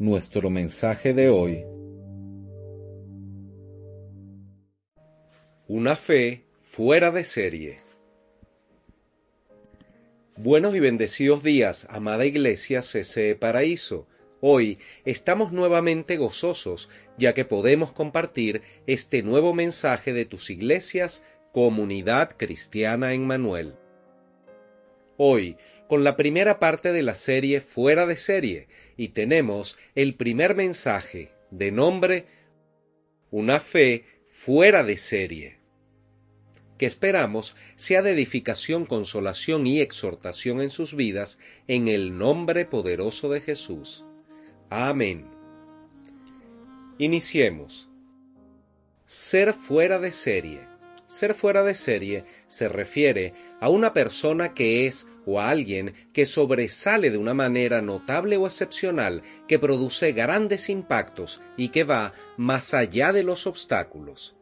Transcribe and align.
Nuestro 0.00 0.48
mensaje 0.48 1.12
de 1.12 1.28
hoy 1.28 1.66
Una 5.68 5.94
fe 5.94 6.46
fuera 6.62 7.10
de 7.10 7.26
serie. 7.26 7.80
Buenos 10.38 10.74
y 10.74 10.80
bendecidos 10.80 11.42
días, 11.42 11.86
amada 11.90 12.24
Iglesia 12.24 12.80
CCE 12.80 13.34
Paraíso. 13.34 14.06
Hoy 14.40 14.78
estamos 15.04 15.52
nuevamente 15.52 16.16
gozosos, 16.16 16.88
ya 17.18 17.34
que 17.34 17.44
podemos 17.44 17.92
compartir 17.92 18.62
este 18.86 19.22
nuevo 19.22 19.52
mensaje 19.52 20.14
de 20.14 20.24
tus 20.24 20.48
iglesias, 20.48 21.22
Comunidad 21.52 22.38
Cristiana 22.38 23.12
en 23.12 23.26
Manuel. 23.26 23.74
Hoy, 25.18 25.58
con 25.90 26.04
la 26.04 26.16
primera 26.16 26.60
parte 26.60 26.92
de 26.92 27.02
la 27.02 27.16
serie 27.16 27.60
Fuera 27.60 28.06
de 28.06 28.16
serie, 28.16 28.68
y 28.96 29.08
tenemos 29.08 29.76
el 29.96 30.14
primer 30.14 30.54
mensaje, 30.54 31.32
de 31.50 31.72
nombre 31.72 32.26
Una 33.32 33.58
fe 33.58 34.04
fuera 34.28 34.84
de 34.84 34.96
serie 34.96 35.58
que 36.78 36.86
esperamos 36.86 37.56
sea 37.74 38.02
de 38.02 38.12
edificación, 38.12 38.86
consolación 38.86 39.66
y 39.66 39.80
exhortación 39.80 40.62
en 40.62 40.70
sus 40.70 40.94
vidas, 40.94 41.40
en 41.66 41.88
el 41.88 42.16
nombre 42.16 42.64
poderoso 42.64 43.28
de 43.28 43.40
Jesús. 43.40 44.04
Amén. 44.70 45.26
Iniciemos. 46.98 47.90
Ser 49.04 49.52
fuera 49.52 49.98
de 49.98 50.12
serie. 50.12 50.69
Ser 51.10 51.34
fuera 51.34 51.64
de 51.64 51.74
serie 51.74 52.24
se 52.46 52.68
refiere 52.68 53.34
a 53.60 53.68
una 53.68 53.92
persona 53.92 54.54
que 54.54 54.86
es 54.86 55.08
o 55.26 55.40
a 55.40 55.48
alguien 55.48 55.92
que 56.12 56.24
sobresale 56.24 57.10
de 57.10 57.18
una 57.18 57.34
manera 57.34 57.82
notable 57.82 58.36
o 58.36 58.46
excepcional, 58.46 59.22
que 59.48 59.58
produce 59.58 60.12
grandes 60.12 60.68
impactos 60.68 61.40
y 61.56 61.70
que 61.70 61.82
va 61.82 62.12
más 62.36 62.74
allá 62.74 63.12
de 63.12 63.24
los 63.24 63.48
obstáculos. 63.48 64.36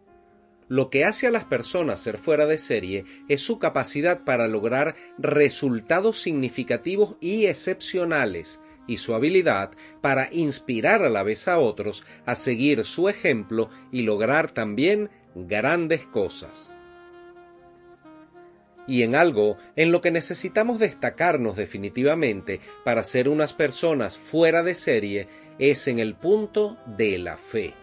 Lo 0.68 0.90
que 0.90 1.06
hace 1.06 1.26
a 1.26 1.30
las 1.30 1.46
personas 1.46 2.00
ser 2.00 2.18
fuera 2.18 2.44
de 2.44 2.58
serie 2.58 3.06
es 3.30 3.40
su 3.40 3.58
capacidad 3.58 4.24
para 4.24 4.46
lograr 4.46 4.94
resultados 5.16 6.20
significativos 6.20 7.16
y 7.22 7.46
excepcionales, 7.46 8.60
y 8.86 8.98
su 8.98 9.14
habilidad 9.14 9.70
para 10.02 10.28
inspirar 10.32 11.02
a 11.02 11.08
la 11.08 11.22
vez 11.22 11.48
a 11.48 11.58
otros 11.58 12.04
a 12.26 12.34
seguir 12.34 12.84
su 12.84 13.08
ejemplo 13.08 13.70
y 13.90 14.02
lograr 14.02 14.50
también 14.50 15.10
grandes 15.34 16.06
cosas. 16.06 16.74
Y 18.86 19.02
en 19.02 19.14
algo 19.14 19.58
en 19.76 19.92
lo 19.92 20.00
que 20.00 20.10
necesitamos 20.10 20.78
destacarnos 20.78 21.56
definitivamente 21.56 22.60
para 22.84 23.04
ser 23.04 23.28
unas 23.28 23.52
personas 23.52 24.16
fuera 24.16 24.62
de 24.62 24.74
serie 24.74 25.28
es 25.58 25.88
en 25.88 25.98
el 25.98 26.14
punto 26.14 26.78
de 26.86 27.18
la 27.18 27.36
fe. 27.36 27.74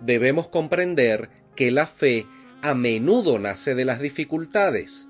Debemos 0.00 0.48
comprender 0.48 1.28
que 1.56 1.72
la 1.72 1.86
fe 1.86 2.26
a 2.62 2.74
menudo 2.74 3.38
nace 3.38 3.74
de 3.74 3.84
las 3.84 4.00
dificultades. 4.00 5.08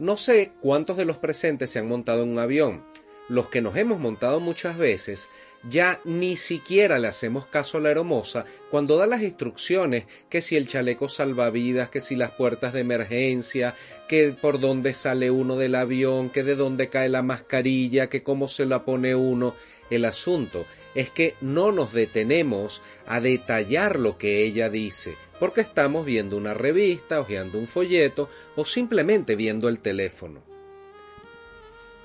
No 0.00 0.16
sé 0.16 0.52
cuántos 0.60 0.96
de 0.96 1.04
los 1.04 1.18
presentes 1.18 1.70
se 1.70 1.78
han 1.78 1.88
montado 1.88 2.24
en 2.24 2.30
un 2.30 2.38
avión. 2.40 2.84
Los 3.28 3.48
que 3.48 3.62
nos 3.62 3.76
hemos 3.76 4.00
montado 4.00 4.40
muchas 4.40 4.76
veces 4.76 5.28
ya 5.68 6.00
ni 6.04 6.36
siquiera 6.36 6.98
le 6.98 7.08
hacemos 7.08 7.46
caso 7.46 7.78
a 7.78 7.80
la 7.80 7.90
hermosa 7.90 8.44
cuando 8.70 8.96
da 8.96 9.06
las 9.06 9.22
instrucciones 9.22 10.04
que 10.28 10.42
si 10.42 10.56
el 10.56 10.68
chaleco 10.68 11.08
salvavidas, 11.08 11.88
que 11.88 12.00
si 12.00 12.16
las 12.16 12.32
puertas 12.32 12.72
de 12.72 12.80
emergencia, 12.80 13.74
que 14.08 14.32
por 14.32 14.60
dónde 14.60 14.94
sale 14.94 15.30
uno 15.30 15.56
del 15.56 15.74
avión, 15.74 16.30
que 16.30 16.42
de 16.42 16.56
dónde 16.56 16.88
cae 16.88 17.08
la 17.08 17.22
mascarilla, 17.22 18.08
que 18.08 18.22
cómo 18.22 18.48
se 18.48 18.66
la 18.66 18.84
pone 18.84 19.14
uno. 19.14 19.54
El 19.90 20.04
asunto 20.04 20.66
es 20.94 21.10
que 21.10 21.34
no 21.40 21.72
nos 21.72 21.92
detenemos 21.92 22.82
a 23.06 23.20
detallar 23.20 23.98
lo 23.98 24.18
que 24.18 24.42
ella 24.42 24.70
dice, 24.70 25.16
porque 25.38 25.60
estamos 25.60 26.04
viendo 26.04 26.36
una 26.36 26.54
revista, 26.54 27.20
hojeando 27.20 27.58
un 27.58 27.66
folleto 27.66 28.28
o 28.56 28.64
simplemente 28.64 29.36
viendo 29.36 29.68
el 29.68 29.80
teléfono. 29.80 30.42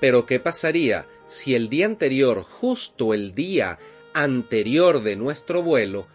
Pero 0.00 0.24
¿qué 0.24 0.40
pasaría 0.40 1.06
si 1.30 1.54
el 1.54 1.68
día 1.68 1.86
anterior, 1.86 2.42
justo 2.42 3.14
el 3.14 3.36
día 3.36 3.78
anterior 4.14 5.00
de 5.00 5.14
nuestro 5.14 5.62
vuelo, 5.62 6.08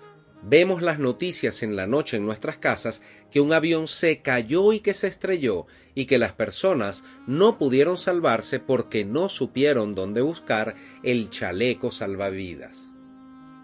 vemos 0.43 0.81
las 0.81 0.99
noticias 0.99 1.63
en 1.63 1.77
la 1.77 1.87
noche 1.87 2.17
en 2.17 2.25
nuestras 2.25 2.57
casas 2.57 3.01
que 3.31 3.39
un 3.39 3.53
avión 3.53 3.87
se 3.87 4.21
cayó 4.21 4.73
y 4.73 4.81
que 4.81 4.93
se 4.93 5.07
estrelló 5.07 5.67
y 5.95 6.05
que 6.05 6.17
las 6.17 6.33
personas 6.33 7.05
no 7.27 7.57
pudieron 7.57 7.97
salvarse 7.97 8.59
porque 8.59 9.05
no 9.05 9.29
supieron 9.29 9.93
dónde 9.93 10.19
buscar 10.19 10.75
el 11.01 11.29
chaleco 11.29 11.91
salvavidas. 11.91 12.91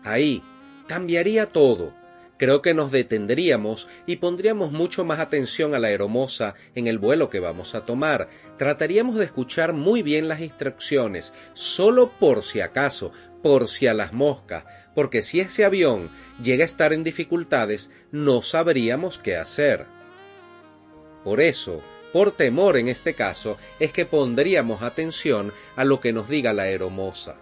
Ahí 0.06 0.42
cambiaría 0.88 1.48
todo. 1.48 1.94
Creo 2.42 2.64
que 2.64 2.74
nos 2.74 2.92
detendríamos 2.92 3.88
y 4.08 4.16
pondríamos 4.16 4.72
mucho 4.72 5.06
más 5.06 5.20
atención 5.20 5.76
a 5.76 5.80
la 5.80 5.90
aeromoza 5.90 6.56
en 6.74 6.88
el 6.88 6.98
vuelo 6.98 7.30
que 7.30 7.40
vamos 7.40 7.76
a 7.76 7.86
tomar. 7.86 8.30
Trataríamos 8.58 9.18
de 9.18 9.26
escuchar 9.26 9.74
muy 9.74 10.02
bien 10.02 10.28
las 10.28 10.42
instrucciones, 10.42 11.36
solo 11.54 12.10
por 12.18 12.42
si 12.42 12.60
acaso, 12.60 13.12
por 13.44 13.68
si 13.68 13.86
a 13.86 13.94
las 13.94 14.12
moscas, 14.12 14.66
porque 14.96 15.22
si 15.22 15.40
ese 15.40 15.66
avión 15.66 16.10
llega 16.42 16.64
a 16.64 16.66
estar 16.66 16.94
en 16.94 17.04
dificultades, 17.04 17.92
no 18.12 18.42
sabríamos 18.42 19.20
qué 19.20 19.38
hacer. 19.38 19.86
Por 21.24 21.42
eso, 21.42 21.84
por 22.12 22.32
temor 22.32 22.76
en 22.76 22.88
este 22.88 23.14
caso, 23.14 23.58
es 23.80 23.94
que 23.94 24.08
pondríamos 24.08 24.82
atención 24.82 25.54
a 25.76 25.86
lo 25.86 26.00
que 26.00 26.12
nos 26.12 26.28
diga 26.28 26.54
la 26.54 26.64
aeromoza. 26.64 27.36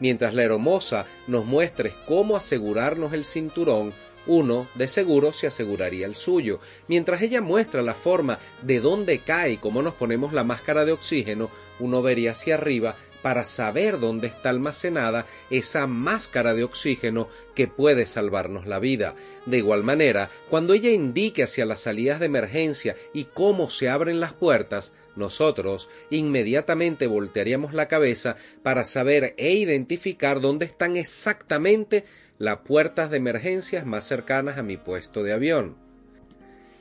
Mientras 0.00 0.34
la 0.34 0.42
aeromoza 0.42 1.06
nos 1.26 1.44
muestre 1.44 1.92
cómo 2.06 2.36
asegurarnos 2.36 3.12
el 3.12 3.24
cinturón, 3.24 3.94
uno 4.28 4.68
de 4.74 4.86
seguro 4.86 5.32
se 5.32 5.48
aseguraría 5.48 6.06
el 6.06 6.14
suyo. 6.14 6.60
Mientras 6.86 7.22
ella 7.22 7.40
muestra 7.40 7.82
la 7.82 7.94
forma 7.94 8.38
de 8.62 8.78
dónde 8.78 9.20
cae 9.20 9.52
y 9.52 9.56
cómo 9.56 9.82
nos 9.82 9.94
ponemos 9.94 10.32
la 10.32 10.44
máscara 10.44 10.84
de 10.84 10.92
oxígeno, 10.92 11.50
uno 11.80 12.02
vería 12.02 12.32
hacia 12.32 12.54
arriba 12.54 12.96
para 13.22 13.44
saber 13.44 13.98
dónde 13.98 14.28
está 14.28 14.50
almacenada 14.50 15.26
esa 15.50 15.86
máscara 15.86 16.54
de 16.54 16.64
oxígeno 16.64 17.28
que 17.54 17.66
puede 17.66 18.06
salvarnos 18.06 18.66
la 18.66 18.78
vida. 18.78 19.16
De 19.46 19.58
igual 19.58 19.82
manera, 19.82 20.30
cuando 20.50 20.74
ella 20.74 20.90
indique 20.90 21.42
hacia 21.42 21.66
las 21.66 21.80
salidas 21.80 22.20
de 22.20 22.26
emergencia 22.26 22.96
y 23.12 23.24
cómo 23.24 23.70
se 23.70 23.88
abren 23.88 24.20
las 24.20 24.34
puertas, 24.34 24.92
nosotros 25.16 25.88
inmediatamente 26.10 27.06
voltearíamos 27.06 27.74
la 27.74 27.88
cabeza 27.88 28.36
para 28.62 28.84
saber 28.84 29.34
e 29.36 29.52
identificar 29.52 30.40
dónde 30.40 30.66
están 30.66 30.96
exactamente 30.96 32.04
las 32.38 32.58
puertas 32.58 33.10
de 33.10 33.16
emergencias 33.16 33.84
más 33.84 34.04
cercanas 34.04 34.58
a 34.58 34.62
mi 34.62 34.76
puesto 34.76 35.22
de 35.22 35.32
avión 35.32 35.88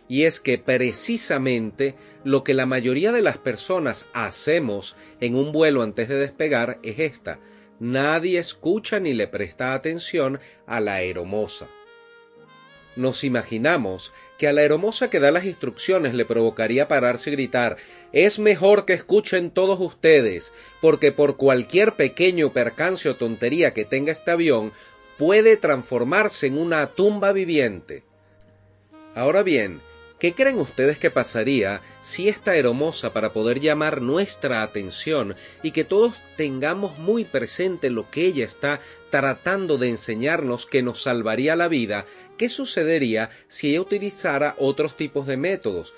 y 0.08 0.24
es 0.24 0.40
que 0.40 0.58
precisamente 0.58 1.96
lo 2.24 2.44
que 2.44 2.54
la 2.54 2.66
mayoría 2.66 3.12
de 3.12 3.22
las 3.22 3.38
personas 3.38 4.08
hacemos 4.14 4.96
en 5.20 5.36
un 5.36 5.52
vuelo 5.52 5.82
antes 5.82 6.08
de 6.08 6.18
despegar 6.18 6.80
es 6.84 7.00
esta. 7.00 7.40
Nadie 7.80 8.40
escucha 8.40 9.00
ni 9.00 9.14
le 9.14 9.28
presta 9.28 9.74
atención 9.74 10.40
a 10.66 10.80
la 10.80 10.96
aeromoza. 10.96 11.68
Nos 12.96 13.24
imaginamos 13.24 14.12
que 14.40 14.48
a 14.48 14.54
la 14.54 14.62
aeromoza 14.62 15.12
que 15.12 15.20
da 15.20 15.30
las 15.30 15.46
instrucciones 15.46 16.16
le 16.16 16.26
provocaría 16.26 16.88
pararse 16.88 17.30
y 17.30 17.34
gritar 17.34 17.78
Es 18.12 18.40
mejor 18.40 18.86
que 18.86 18.94
escuchen 18.94 19.52
todos 19.52 19.80
ustedes, 19.80 20.52
porque 20.82 21.12
por 21.12 21.38
cualquier 21.38 21.96
pequeño 21.96 22.54
percance 22.54 23.08
o 23.08 23.16
tontería 23.16 23.72
que 23.76 23.86
tenga 23.86 24.12
este 24.12 24.32
avión, 24.32 24.74
puede 25.18 25.58
transformarse 25.58 26.48
en 26.48 26.58
una 26.58 26.88
tumba 26.88 27.32
viviente. 27.32 28.04
Ahora 29.16 29.44
bien, 29.44 29.82
¿Qué 30.20 30.34
creen 30.34 30.58
ustedes 30.58 30.98
que 30.98 31.12
pasaría 31.12 31.84
si 32.02 32.28
esta 32.28 32.56
hermosa 32.56 33.14
para 33.14 33.34
poder 33.34 33.60
llamar 33.60 34.02
nuestra 34.02 34.64
atención 34.64 35.36
y 35.62 35.70
que 35.70 35.84
todos 35.84 36.24
tengamos 36.36 36.98
muy 36.98 37.24
presente 37.24 37.92
lo 37.92 38.10
que 38.10 38.26
ella 38.26 38.44
está 38.44 38.80
tratando 39.12 39.78
de 39.78 39.90
enseñarnos 39.90 40.66
que 40.66 40.82
nos 40.82 41.04
salvaría 41.04 41.56
la 41.56 41.68
vida? 41.68 42.08
¿Qué 42.36 42.50
sucedería 42.50 43.30
si 43.48 43.70
ella 43.70 43.82
utilizara 43.82 44.56
otros 44.58 44.98
tipos 44.98 45.28
de 45.28 45.38
métodos? 45.38 45.94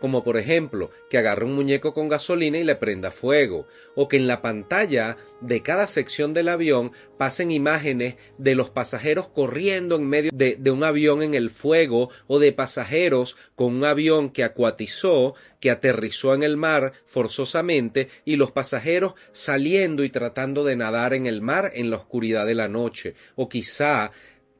Como 0.00 0.24
por 0.24 0.36
ejemplo 0.36 0.90
que 1.08 1.18
agarre 1.18 1.44
un 1.44 1.54
muñeco 1.54 1.94
con 1.94 2.08
gasolina 2.08 2.58
y 2.58 2.64
le 2.64 2.76
prenda 2.76 3.10
fuego, 3.10 3.66
o 3.94 4.08
que 4.08 4.16
en 4.16 4.26
la 4.26 4.42
pantalla 4.42 5.16
de 5.40 5.62
cada 5.62 5.86
sección 5.86 6.34
del 6.34 6.48
avión 6.48 6.92
pasen 7.18 7.50
imágenes 7.50 8.16
de 8.38 8.54
los 8.54 8.70
pasajeros 8.70 9.28
corriendo 9.28 9.96
en 9.96 10.08
medio 10.08 10.30
de, 10.32 10.56
de, 10.58 10.70
un 10.70 10.84
avión 10.84 11.22
en 11.22 11.34
el 11.34 11.50
fuego, 11.50 12.10
o 12.26 12.38
de 12.38 12.52
pasajeros 12.52 13.36
con 13.54 13.74
un 13.74 13.84
avión 13.84 14.30
que 14.30 14.44
acuatizó, 14.44 15.34
que 15.60 15.70
aterrizó 15.70 16.34
en 16.34 16.42
el 16.42 16.56
mar 16.56 16.92
forzosamente, 17.06 18.08
y 18.24 18.36
los 18.36 18.52
pasajeros 18.52 19.14
saliendo 19.32 20.04
y 20.04 20.10
tratando 20.10 20.64
de 20.64 20.76
nadar 20.76 21.14
en 21.14 21.26
el 21.26 21.40
mar 21.40 21.72
en 21.74 21.90
la 21.90 21.96
oscuridad 21.96 22.46
de 22.46 22.54
la 22.54 22.68
noche, 22.68 23.14
o 23.36 23.48
quizá 23.48 24.12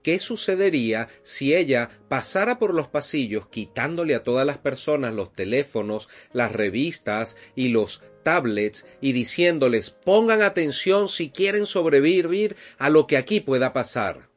¿Qué 0.04 0.20
sucedería 0.20 1.08
si 1.22 1.54
ella 1.54 1.88
pasara 2.10 2.58
por 2.58 2.74
los 2.74 2.88
pasillos 2.88 3.46
quitándole 3.46 4.14
a 4.14 4.22
todas 4.22 4.46
las 4.46 4.58
personas 4.58 5.14
los 5.14 5.32
teléfonos, 5.32 6.10
las 6.34 6.52
revistas 6.52 7.38
y 7.56 7.68
los 7.68 8.02
tablets 8.22 8.84
y 9.00 9.12
diciéndoles 9.12 9.88
pongan 9.88 10.42
atención 10.42 11.08
si 11.08 11.30
quieren 11.30 11.64
sobrevivir 11.64 12.54
a 12.76 12.90
lo 12.90 13.06
que 13.06 13.16
aquí 13.16 13.40
pueda 13.40 13.72
pasar? 13.72 14.28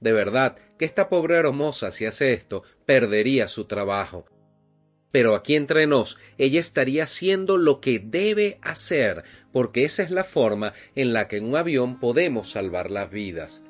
De 0.00 0.14
verdad 0.14 0.56
que 0.78 0.86
esta 0.86 1.10
pobre 1.10 1.36
hermosa 1.36 1.90
si 1.90 2.06
hace 2.06 2.32
esto 2.32 2.62
perdería 2.86 3.48
su 3.48 3.66
trabajo. 3.66 4.24
Pero 5.10 5.34
aquí 5.34 5.54
entre 5.54 5.86
nos, 5.86 6.16
ella 6.38 6.60
estaría 6.60 7.02
haciendo 7.02 7.58
lo 7.58 7.82
que 7.82 7.98
debe 7.98 8.58
hacer, 8.62 9.22
porque 9.52 9.84
esa 9.84 10.02
es 10.02 10.10
la 10.10 10.24
forma 10.24 10.72
en 10.94 11.12
la 11.12 11.28
que 11.28 11.36
en 11.36 11.44
un 11.44 11.56
avión 11.56 12.00
podemos 12.00 12.48
salvar 12.48 12.90
las 12.90 13.10
vidas 13.10 13.62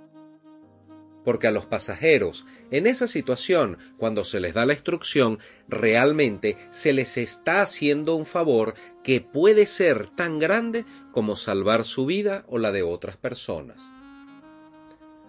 porque 1.24 1.46
a 1.46 1.50
los 1.50 1.66
pasajeros 1.66 2.44
en 2.70 2.86
esa 2.86 3.06
situación, 3.06 3.78
cuando 3.96 4.24
se 4.24 4.40
les 4.40 4.54
da 4.54 4.66
la 4.66 4.72
instrucción, 4.72 5.38
realmente 5.68 6.56
se 6.70 6.92
les 6.92 7.16
está 7.16 7.62
haciendo 7.62 8.14
un 8.14 8.26
favor 8.26 8.74
que 9.02 9.20
puede 9.20 9.66
ser 9.66 10.08
tan 10.08 10.38
grande 10.38 10.84
como 11.12 11.36
salvar 11.36 11.84
su 11.84 12.06
vida 12.06 12.44
o 12.48 12.58
la 12.58 12.72
de 12.72 12.82
otras 12.82 13.16
personas. 13.16 13.90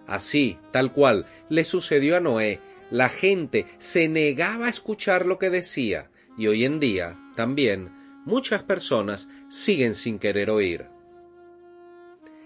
Así, 0.06 0.58
tal 0.70 0.92
cual, 0.92 1.26
le 1.48 1.64
sucedió 1.64 2.16
a 2.16 2.20
Noé, 2.20 2.60
la 2.90 3.08
gente 3.08 3.66
se 3.78 4.08
negaba 4.08 4.66
a 4.66 4.70
escuchar 4.70 5.26
lo 5.26 5.38
que 5.38 5.50
decía, 5.50 6.10
y 6.36 6.46
hoy 6.46 6.64
en 6.64 6.80
día, 6.80 7.16
también, 7.36 7.90
muchas 8.26 8.62
personas 8.62 9.28
siguen 9.48 9.94
sin 9.94 10.18
querer 10.18 10.50
oír 10.50 10.93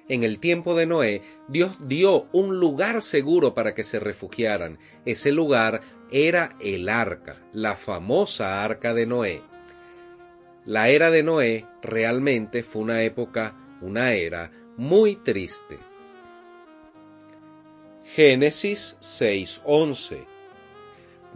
en 0.09 0.25
el 0.25 0.39
tiempo 0.39 0.75
de 0.75 0.87
Noé, 0.87 1.23
Dios 1.49 1.77
dio 1.81 2.29
un 2.33 2.59
lugar 2.59 3.03
seguro 3.03 3.55
para 3.55 3.75
que 3.75 3.83
se 3.83 4.01
refugiaran. 4.01 4.79
Ese 5.05 5.33
lugar 5.33 5.83
era 6.11 6.57
el 6.61 6.89
arca, 6.89 7.43
la 7.53 7.77
famosa 7.77 8.65
arca 8.65 8.95
de 8.95 9.07
Noé. 9.07 9.43
La 10.65 10.89
era 10.89 11.11
de 11.11 11.23
Noé 11.23 11.67
realmente 11.83 12.63
fue 12.63 12.83
una 12.83 13.03
época, 13.03 13.57
una 13.81 14.13
era 14.15 14.51
muy 14.77 15.17
triste. 15.17 15.79
Génesis 18.05 18.97
6:11 19.01 20.27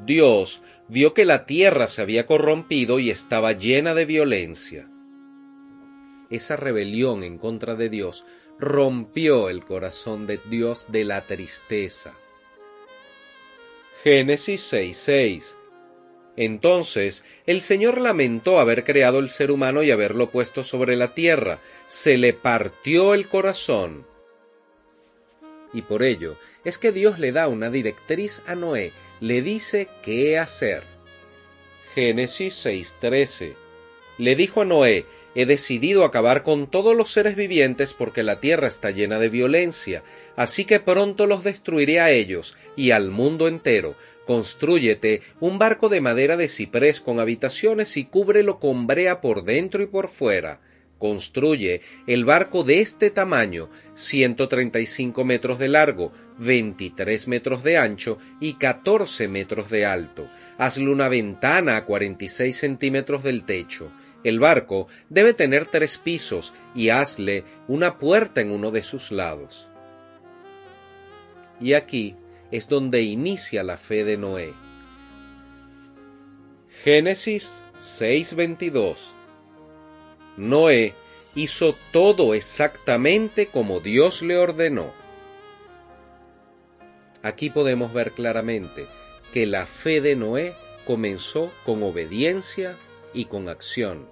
Dios 0.05 0.63
vio 0.89 1.15
que 1.15 1.25
la 1.25 1.45
tierra 1.45 1.87
se 1.87 2.03
había 2.03 2.27
corrompido 2.27 2.99
y 2.99 3.11
estaba 3.11 3.53
llena 3.53 3.95
de 3.95 4.07
violencia. 4.07 4.89
Esa 6.31 6.57
rebelión 6.57 7.23
en 7.23 7.37
contra 7.37 7.75
de 7.75 7.91
Dios 7.91 8.25
rompió 8.59 9.49
el 9.49 9.65
corazón 9.65 10.27
de 10.27 10.41
Dios 10.49 10.87
de 10.89 11.05
la 11.05 11.27
tristeza. 11.27 12.15
Génesis 14.03 14.73
6:6 14.73 15.57
Entonces 16.37 17.25
el 17.47 17.61
Señor 17.61 18.01
lamentó 18.01 18.59
haber 18.59 18.85
creado 18.85 19.19
el 19.19 19.29
ser 19.29 19.51
humano 19.51 19.83
y 19.83 19.91
haberlo 19.91 20.31
puesto 20.31 20.65
sobre 20.65 20.97
la 20.97 21.15
tierra. 21.15 21.61
Se 21.87 22.19
le 22.19 22.33
partió 22.33 23.15
el 23.15 23.29
corazón. 23.29 24.07
Y 25.73 25.83
por 25.83 26.03
ello 26.03 26.37
es 26.65 26.79
que 26.79 26.93
Dios 26.93 27.19
le 27.19 27.33
da 27.33 27.49
una 27.49 27.71
directriz 27.71 28.43
a 28.47 28.55
Noé, 28.55 28.93
le 29.21 29.43
dice 29.43 29.89
qué 30.03 30.39
hacer. 30.39 30.83
Génesis 31.95 32.67
6:13 32.67 33.55
Le 34.19 34.35
dijo 34.35 34.63
a 34.63 34.65
Noé, 34.65 35.07
He 35.35 35.47
decidido 35.47 36.05
acabar 36.05 36.43
con 36.43 36.67
todos 36.67 36.95
los 36.95 37.11
seres 37.11 37.37
vivientes 37.37 37.95
porque 37.95 38.23
la 38.23 38.39
tierra 38.41 38.69
está 38.69 38.91
llena 38.91 39.19
de 39.19 39.31
violencia, 39.31 40.03
así 40.37 40.67
que 40.67 40.79
pronto 40.79 41.27
los 41.27 41.43
destruiré 41.43 42.01
a 42.01 42.11
ellos 42.11 42.55
y 42.77 42.91
al 42.91 43.11
mundo 43.11 43.49
entero. 43.49 43.97
Constrúyete 44.27 45.23
un 45.41 45.59
barco 45.59 45.89
de 45.89 46.03
madera 46.03 46.37
de 46.37 46.49
ciprés 46.49 47.01
con 47.01 47.19
habitaciones 47.19 47.97
y 47.97 48.05
cúbrelo 48.05 48.61
con 48.61 48.87
brea 48.87 49.23
por 49.23 49.45
dentro 49.45 49.83
y 49.83 49.87
por 49.87 50.09
fuera. 50.09 50.61
Construye 50.99 51.81
el 52.07 52.25
barco 52.25 52.63
de 52.63 52.81
este 52.81 53.11
tamaño, 53.11 53.69
135 53.95 55.25
metros 55.25 55.59
de 55.59 55.69
largo, 55.69 56.13
23 56.39 57.27
metros 57.27 57.65
de 57.65 57.79
ancho 57.79 58.19
y 58.39 58.55
14 58.55 59.27
metros 59.27 59.69
de 59.71 59.87
alto. 59.87 60.31
Hazle 60.59 60.91
una 60.91 61.09
ventana 61.09 61.79
a 61.79 61.85
46 61.87 62.57
centímetros 62.57 63.25
del 63.25 63.45
techo 63.45 63.91
el 64.25 64.39
barco 64.39 64.87
debe 65.09 65.35
tener 65.35 65.67
tres 65.67 65.99
pisos 65.99 66.53
y 66.75 66.91
hazle 66.91 67.45
una 67.69 67.99
puerta 67.99 68.41
en 68.41 68.51
uno 68.51 68.71
de 68.71 68.83
sus 68.83 69.11
lados. 69.11 69.69
Y 71.61 71.75
aquí 71.75 72.17
es 72.51 72.69
donde 72.69 73.03
inicia 73.03 73.63
la 73.63 73.77
fe 73.77 74.05
de 74.05 74.17
Noé. 74.17 74.55
Génesis 76.85 77.63
6:22 77.79 79.15
Noé 80.37 80.95
hizo 81.35 81.77
todo 81.93 82.35
exactamente 82.35 83.47
como 83.47 83.81
Dios 83.81 84.23
le 84.23 84.37
ordenó. 84.37 84.93
Aquí 87.23 87.51
podemos 87.51 87.93
ver 87.93 88.13
claramente 88.13 88.87
que 89.33 89.47
la 89.47 89.67
fe 89.67 90.01
de 90.01 90.17
Noé 90.17 90.57
comenzó 90.87 91.53
con 91.65 91.83
obediencia 91.83 92.77
y 93.13 93.27
con 93.27 93.49
acción. 93.49 94.07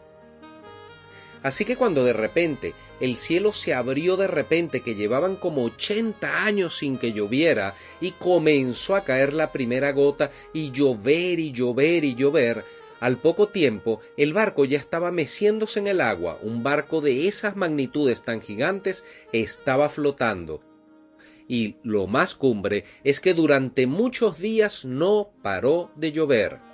Así 1.42 1.64
que 1.64 1.76
cuando 1.76 2.04
de 2.04 2.12
repente 2.12 2.74
el 3.00 3.16
cielo 3.16 3.52
se 3.52 3.72
abrió 3.72 4.16
de 4.16 4.26
repente, 4.26 4.82
que 4.82 4.94
llevaban 4.94 5.36
como 5.36 5.64
ochenta 5.64 6.44
años 6.44 6.76
sin 6.76 6.98
que 6.98 7.12
lloviera, 7.12 7.74
y 8.00 8.12
comenzó 8.12 8.94
a 8.94 9.04
caer 9.04 9.32
la 9.32 9.52
primera 9.52 9.92
gota, 9.92 10.30
y 10.52 10.70
llover 10.70 11.40
y 11.40 11.52
llover 11.52 12.04
y 12.04 12.14
llover, 12.14 12.64
al 13.00 13.16
poco 13.16 13.48
tiempo 13.48 14.00
el 14.18 14.34
barco 14.34 14.66
ya 14.66 14.76
estaba 14.76 15.10
meciéndose 15.10 15.80
en 15.80 15.86
el 15.86 16.02
agua, 16.02 16.38
un 16.42 16.62
barco 16.62 17.00
de 17.00 17.26
esas 17.26 17.56
magnitudes 17.56 18.22
tan 18.22 18.42
gigantes 18.42 19.06
estaba 19.32 19.88
flotando. 19.88 20.60
Y 21.48 21.76
lo 21.82 22.06
más 22.06 22.34
cumbre 22.34 22.84
es 23.02 23.18
que 23.18 23.32
durante 23.32 23.86
muchos 23.86 24.38
días 24.38 24.84
no 24.84 25.32
paró 25.42 25.90
de 25.96 26.12
llover 26.12 26.69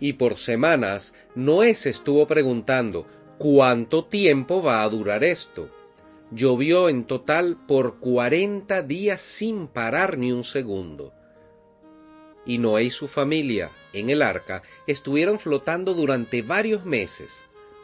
y 0.00 0.14
por 0.14 0.36
semanas 0.36 1.14
Noé 1.34 1.74
se 1.74 1.90
estuvo 1.90 2.26
preguntando 2.26 3.06
¿cuánto 3.38 4.04
tiempo 4.04 4.62
va 4.62 4.82
a 4.82 4.88
durar 4.88 5.22
esto? 5.22 5.70
Llovió 6.32 6.88
en 6.88 7.04
total 7.04 7.58
por 7.68 7.98
cuarenta 7.98 8.82
días 8.82 9.20
sin 9.20 9.68
parar 9.68 10.16
ni 10.16 10.32
un 10.32 10.44
segundo. 10.44 11.12
Y 12.46 12.58
Noé 12.58 12.84
y 12.84 12.90
su 12.90 13.08
familia, 13.08 13.70
en 13.92 14.10
el 14.10 14.22
arca, 14.22 14.62
estuvieron 14.86 15.38
flotando 15.38 15.92
durante 15.92 16.42
varios 16.42 16.84
meses. 16.84 17.42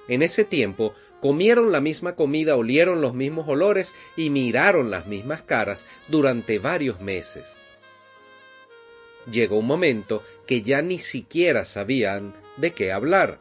En 0.08 0.23
ese 0.23 0.44
tiempo 0.44 0.94
comieron 1.20 1.73
la 1.73 1.80
misma 1.80 2.14
comida, 2.14 2.56
olieron 2.56 3.00
los 3.00 3.14
mismos 3.14 3.49
olores 3.49 3.94
y 4.16 4.30
miraron 4.30 4.90
las 4.90 5.06
mismas 5.06 5.42
caras 5.42 5.85
durante 6.08 6.58
varios 6.58 7.00
meses 7.00 7.56
llegó 9.30 9.59
un 9.59 9.66
momento 9.66 10.23
que 10.47 10.62
ya 10.62 10.83
ni 10.83 10.99
siquiera 10.99 11.64
sabían 11.64 12.35
de 12.56 12.73
qué 12.73 12.92
hablar, 12.92 13.40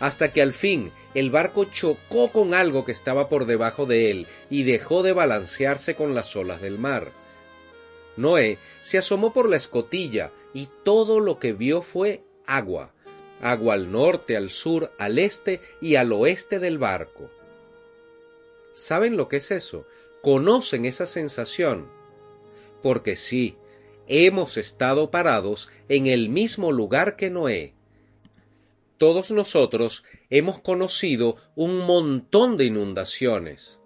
hasta 0.00 0.32
que 0.32 0.42
al 0.42 0.52
fin 0.52 0.92
el 1.14 1.30
barco 1.30 1.64
chocó 1.64 2.30
con 2.30 2.54
algo 2.54 2.84
que 2.84 2.92
estaba 2.92 3.28
por 3.28 3.46
debajo 3.46 3.86
de 3.86 4.10
él 4.10 4.26
y 4.50 4.64
dejó 4.64 5.02
de 5.02 5.12
balancearse 5.12 5.94
con 5.94 6.14
las 6.14 6.34
olas 6.36 6.60
del 6.60 6.78
mar. 6.78 7.12
Noé 8.16 8.58
se 8.80 8.98
asomó 8.98 9.32
por 9.32 9.48
la 9.48 9.56
escotilla 9.56 10.32
y 10.52 10.68
todo 10.84 11.20
lo 11.20 11.38
que 11.38 11.52
vio 11.52 11.82
fue 11.82 12.22
agua, 12.46 12.92
agua 13.40 13.74
al 13.74 13.90
norte, 13.90 14.36
al 14.36 14.50
sur, 14.50 14.92
al 14.98 15.18
este 15.18 15.60
y 15.80 15.96
al 15.96 16.12
oeste 16.12 16.58
del 16.58 16.78
barco. 16.78 17.28
¿Saben 18.72 19.16
lo 19.16 19.28
que 19.28 19.36
es 19.36 19.50
eso? 19.50 19.86
¿Conocen 20.22 20.84
esa 20.84 21.06
sensación? 21.06 21.88
Porque 22.82 23.16
sí, 23.16 23.56
hemos 24.08 24.56
estado 24.56 25.10
parados 25.10 25.68
en 25.88 26.06
el 26.06 26.28
mismo 26.28 26.72
lugar 26.72 27.16
que 27.16 27.30
Noé. 27.30 27.74
Todos 28.98 29.30
nosotros 29.30 30.04
hemos 30.30 30.60
conocido 30.60 31.36
un 31.54 31.78
montón 31.78 32.56
de 32.56 32.66
inundaciones. 32.66 33.80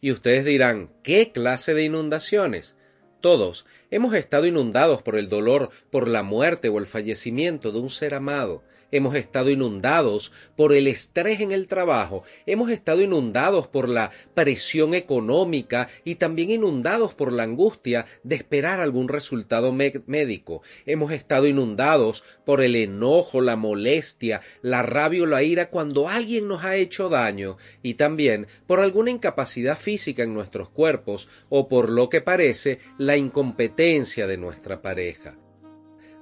Y 0.00 0.12
ustedes 0.12 0.44
dirán, 0.44 0.92
¿qué 1.02 1.32
clase 1.32 1.74
de 1.74 1.84
inundaciones? 1.84 2.76
Todos 3.20 3.64
hemos 3.90 4.14
estado 4.14 4.46
inundados 4.46 5.02
por 5.02 5.16
el 5.16 5.28
dolor, 5.28 5.70
por 5.90 6.08
la 6.08 6.22
muerte 6.22 6.68
o 6.68 6.78
el 6.78 6.86
fallecimiento 6.86 7.72
de 7.72 7.78
un 7.78 7.90
ser 7.90 8.14
amado, 8.14 8.62
hemos 8.90 9.14
estado 9.14 9.50
inundados 9.50 10.32
por 10.56 10.72
el 10.72 10.86
estrés 10.86 11.40
en 11.40 11.52
el 11.52 11.66
trabajo, 11.66 12.22
hemos 12.46 12.70
estado 12.70 13.02
inundados 13.02 13.66
por 13.66 13.88
la 13.88 14.10
presión 14.34 14.94
económica 14.94 15.88
y 16.04 16.16
también 16.16 16.50
inundados 16.50 17.14
por 17.14 17.32
la 17.32 17.44
angustia 17.44 18.06
de 18.22 18.36
esperar 18.36 18.80
algún 18.80 19.08
resultado 19.08 19.72
médico, 19.72 20.62
hemos 20.86 21.12
estado 21.12 21.46
inundados 21.46 22.24
por 22.44 22.60
el 22.60 22.76
enojo, 22.76 23.40
la 23.40 23.56
molestia, 23.56 24.40
la 24.62 24.82
rabia 24.82 25.22
o 25.22 25.26
la 25.26 25.42
ira 25.42 25.70
cuando 25.70 26.08
alguien 26.08 26.48
nos 26.48 26.64
ha 26.64 26.76
hecho 26.76 27.08
daño 27.08 27.56
y 27.82 27.94
también 27.94 28.46
por 28.66 28.80
alguna 28.80 29.10
incapacidad 29.10 29.76
física 29.76 30.22
en 30.22 30.34
nuestros 30.34 30.68
cuerpos 30.68 31.28
o 31.48 31.68
por 31.68 31.90
lo 31.90 32.08
que 32.08 32.20
parece 32.20 32.78
la 32.98 33.16
incompetencia 33.16 34.26
de 34.26 34.36
nuestra 34.36 34.82
pareja. 34.82 35.36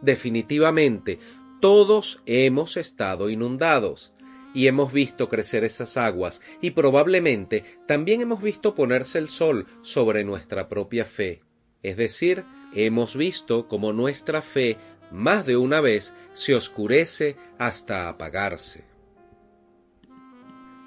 Definitivamente, 0.02 1.18
todos 1.64 2.21
hemos 2.26 2.76
estado 2.76 3.30
inundados 3.30 4.12
y 4.52 4.66
hemos 4.66 4.92
visto 4.92 5.30
crecer 5.30 5.64
esas 5.64 5.97
aguas 5.97 6.42
y 6.61 6.73
probablemente 6.73 7.64
también 7.87 8.21
hemos 8.21 8.42
visto 8.42 8.75
ponerse 8.75 9.16
el 9.16 9.30
sol 9.30 9.66
sobre 9.80 10.25
nuestra 10.25 10.68
propia 10.68 11.06
fe. 11.06 11.42
Es 11.83 11.97
decir, 11.97 12.44
hemos 12.75 13.16
visto 13.16 13.66
como 13.66 13.94
nuestra 13.94 14.42
fe 14.42 14.76
más 15.11 15.47
de 15.47 15.56
una 15.56 15.80
vez 15.80 16.12
se 16.35 16.54
oscurece 16.54 17.37
hasta 17.56 18.11
apagarse. 18.11 18.85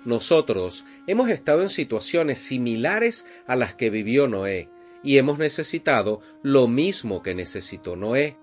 Nosotros 0.05 0.85
hemos 1.07 1.29
estado 1.29 1.63
en 1.63 1.69
situaciones 1.69 2.37
similares 2.37 3.25
a 3.47 3.55
las 3.55 3.73
que 3.73 3.89
vivió 3.89 4.27
Noé 4.27 4.69
y 5.01 5.17
hemos 5.17 5.39
necesitado 5.39 6.21
lo 6.43 6.67
mismo 6.67 7.23
que 7.23 7.33
necesitó 7.33 7.95
Noé 7.95 8.37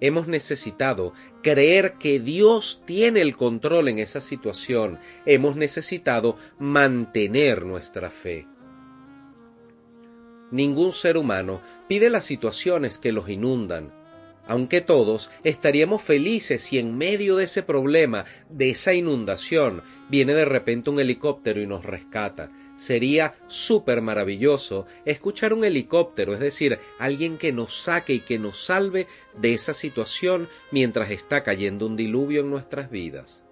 hemos 0.00 0.26
necesitado 0.28 1.12
creer 1.42 1.94
que 1.94 2.20
Dios 2.20 2.82
tiene 2.84 3.20
el 3.20 3.36
control 3.36 3.88
en 3.88 3.98
esa 3.98 4.20
situación. 4.20 4.98
Hemos 5.26 5.56
necesitado 5.56 6.36
mantener 6.58 7.64
nuestra 7.64 8.10
fe. 8.10 8.46
Ningún 10.50 10.92
ser 10.92 11.18
humano 11.18 11.60
pide 11.88 12.08
las 12.08 12.24
situaciones 12.24 12.98
que 12.98 13.12
los 13.12 13.28
inundan, 13.28 13.92
aunque 14.48 14.80
todos 14.80 15.30
estaríamos 15.44 16.02
felices 16.02 16.62
si 16.62 16.78
en 16.78 16.96
medio 16.96 17.36
de 17.36 17.44
ese 17.44 17.62
problema, 17.62 18.24
de 18.48 18.70
esa 18.70 18.94
inundación, 18.94 19.82
viene 20.08 20.34
de 20.34 20.46
repente 20.46 20.90
un 20.90 20.98
helicóptero 20.98 21.60
y 21.60 21.66
nos 21.66 21.84
rescata. 21.84 22.48
Sería 22.74 23.34
súper 23.46 24.00
maravilloso 24.00 24.86
escuchar 25.04 25.52
un 25.52 25.64
helicóptero, 25.64 26.32
es 26.32 26.40
decir, 26.40 26.78
alguien 26.98 27.36
que 27.36 27.52
nos 27.52 27.74
saque 27.74 28.14
y 28.14 28.20
que 28.20 28.38
nos 28.38 28.64
salve 28.64 29.06
de 29.36 29.52
esa 29.52 29.74
situación 29.74 30.48
mientras 30.70 31.10
está 31.10 31.42
cayendo 31.42 31.86
un 31.86 31.96
diluvio 31.96 32.40
en 32.40 32.50
nuestras 32.50 32.90
vidas. 32.90 33.44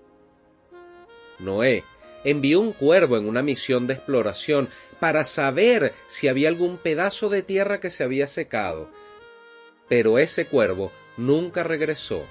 Noé 1.38 1.84
envió 2.24 2.58
un 2.58 2.72
cuervo 2.72 3.18
en 3.18 3.28
una 3.28 3.42
misión 3.42 3.86
de 3.86 3.94
exploración 3.94 4.70
para 4.98 5.24
saber 5.24 5.92
si 6.08 6.26
había 6.26 6.48
algún 6.48 6.78
pedazo 6.78 7.28
de 7.28 7.42
tierra 7.42 7.80
que 7.80 7.90
se 7.90 8.02
había 8.02 8.26
secado, 8.26 8.90
pero 9.88 10.18
ese 10.18 10.46
cuervo 10.46 10.92
nunca 11.16 11.62
regresó. 11.62 12.26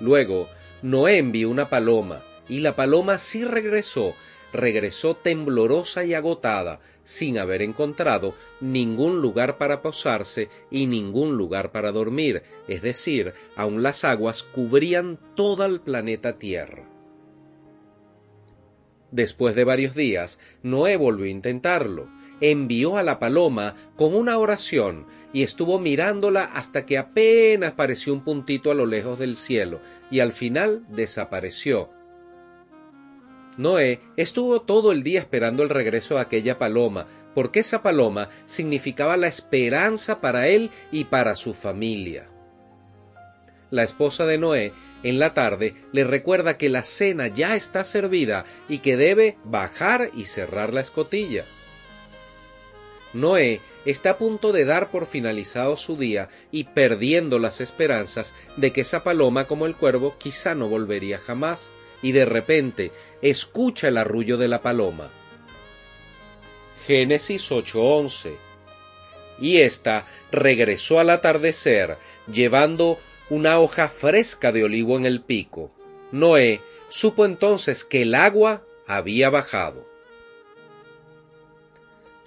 Luego, 0.00 0.48
Noé 0.82 1.18
envió 1.18 1.50
una 1.50 1.70
paloma, 1.70 2.24
y 2.48 2.60
la 2.60 2.76
paloma 2.76 3.18
sí 3.18 3.44
regresó, 3.44 4.14
regresó 4.52 5.16
temblorosa 5.16 6.04
y 6.04 6.14
agotada, 6.14 6.80
sin 7.02 7.38
haber 7.38 7.62
encontrado 7.62 8.34
ningún 8.60 9.20
lugar 9.20 9.58
para 9.58 9.82
posarse 9.82 10.48
y 10.70 10.86
ningún 10.86 11.36
lugar 11.36 11.72
para 11.72 11.92
dormir, 11.92 12.42
es 12.68 12.82
decir, 12.82 13.34
aun 13.56 13.82
las 13.82 14.04
aguas 14.04 14.42
cubrían 14.42 15.18
todo 15.34 15.64
el 15.64 15.80
planeta 15.80 16.38
Tierra. 16.38 16.88
Después 19.10 19.54
de 19.54 19.64
varios 19.64 19.94
días, 19.94 20.38
Noé 20.62 20.96
volvió 20.96 21.24
a 21.24 21.30
intentarlo, 21.30 22.08
envió 22.40 22.96
a 22.96 23.02
la 23.02 23.18
paloma 23.18 23.74
con 23.96 24.14
una 24.14 24.38
oración 24.38 25.06
y 25.32 25.42
estuvo 25.42 25.78
mirándola 25.78 26.44
hasta 26.44 26.86
que 26.86 26.98
apenas 26.98 27.72
pareció 27.72 28.12
un 28.12 28.22
puntito 28.22 28.70
a 28.70 28.74
lo 28.74 28.86
lejos 28.86 29.18
del 29.18 29.36
cielo 29.36 29.80
y 30.10 30.20
al 30.20 30.32
final 30.32 30.82
desapareció. 30.88 31.90
Noé 33.58 34.00
estuvo 34.16 34.62
todo 34.62 34.92
el 34.92 35.02
día 35.02 35.18
esperando 35.18 35.64
el 35.64 35.68
regreso 35.68 36.14
de 36.14 36.20
aquella 36.20 36.58
paloma, 36.58 37.08
porque 37.34 37.60
esa 37.60 37.82
paloma 37.82 38.28
significaba 38.46 39.16
la 39.16 39.26
esperanza 39.26 40.20
para 40.20 40.46
él 40.46 40.70
y 40.92 41.04
para 41.04 41.34
su 41.34 41.54
familia. 41.54 42.28
La 43.70 43.82
esposa 43.82 44.26
de 44.26 44.38
Noé 44.38 44.72
en 45.02 45.18
la 45.18 45.34
tarde 45.34 45.74
le 45.92 46.04
recuerda 46.04 46.56
que 46.56 46.68
la 46.68 46.82
cena 46.82 47.26
ya 47.28 47.56
está 47.56 47.84
servida 47.84 48.44
y 48.68 48.78
que 48.78 48.96
debe 48.96 49.36
bajar 49.44 50.10
y 50.14 50.24
cerrar 50.24 50.72
la 50.72 50.80
escotilla. 50.80 51.44
Noé 53.12 53.60
está 53.86 54.10
a 54.10 54.18
punto 54.18 54.52
de 54.52 54.64
dar 54.64 54.90
por 54.90 55.06
finalizado 55.06 55.76
su 55.76 55.96
día 55.96 56.28
y 56.50 56.64
perdiendo 56.64 57.38
las 57.38 57.60
esperanzas 57.60 58.34
de 58.56 58.72
que 58.72 58.82
esa 58.82 59.02
paloma 59.02 59.46
como 59.46 59.66
el 59.66 59.76
cuervo 59.76 60.16
quizá 60.18 60.54
no 60.54 60.68
volvería 60.68 61.18
jamás, 61.18 61.72
y 62.02 62.12
de 62.12 62.24
repente 62.24 62.92
escucha 63.22 63.88
el 63.88 63.96
arrullo 63.96 64.36
de 64.36 64.48
la 64.48 64.62
paloma. 64.62 65.10
Génesis 66.86 67.50
8:11 67.50 68.36
Y 69.40 69.58
ésta 69.58 70.06
regresó 70.30 71.00
al 71.00 71.10
atardecer, 71.10 71.98
llevando 72.30 72.98
una 73.30 73.58
hoja 73.58 73.88
fresca 73.88 74.52
de 74.52 74.64
olivo 74.64 74.96
en 74.96 75.06
el 75.06 75.22
pico. 75.22 75.72
Noé 76.12 76.60
supo 76.88 77.24
entonces 77.24 77.84
que 77.84 78.02
el 78.02 78.14
agua 78.14 78.64
había 78.86 79.28
bajado 79.28 79.88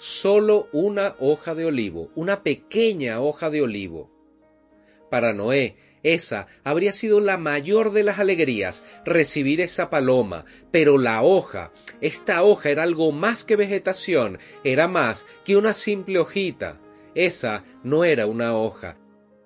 solo 0.01 0.67
una 0.71 1.15
hoja 1.19 1.53
de 1.53 1.65
olivo, 1.65 2.09
una 2.15 2.41
pequeña 2.41 3.21
hoja 3.21 3.51
de 3.51 3.61
olivo. 3.61 4.09
Para 5.11 5.31
Noé, 5.31 5.75
esa 6.01 6.47
habría 6.63 6.91
sido 6.91 7.19
la 7.19 7.37
mayor 7.37 7.91
de 7.91 8.01
las 8.01 8.17
alegrías, 8.17 8.83
recibir 9.05 9.61
esa 9.61 9.91
paloma, 9.91 10.45
pero 10.71 10.97
la 10.97 11.21
hoja, 11.21 11.71
esta 12.01 12.41
hoja 12.41 12.71
era 12.71 12.81
algo 12.81 13.11
más 13.11 13.43
que 13.43 13.55
vegetación, 13.55 14.39
era 14.63 14.87
más 14.87 15.27
que 15.45 15.55
una 15.55 15.75
simple 15.75 16.17
hojita. 16.17 16.81
Esa 17.13 17.63
no 17.83 18.03
era 18.03 18.25
una 18.25 18.57
hoja, 18.57 18.97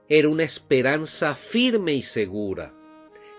era 0.07 0.29
una 0.29 0.43
esperanza 0.43 1.35
firme 1.35 1.95
y 1.95 2.01
segura. 2.01 2.73